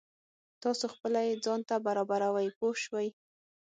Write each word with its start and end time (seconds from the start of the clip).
تاسو 0.63 0.85
خپله 0.93 1.19
یې 1.27 1.33
ځان 1.45 1.61
ته 1.69 1.75
برابروئ 1.85 2.47
پوه 2.57 2.75
شوې!. 2.83 3.07